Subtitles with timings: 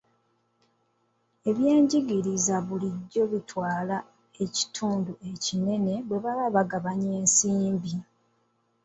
[1.49, 3.97] Ebyenjigiriza bulijjo bitwala
[4.43, 7.93] ekitundu ekinene bwe baba bagabanya ensimbi.